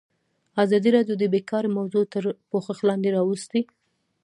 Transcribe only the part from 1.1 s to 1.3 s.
د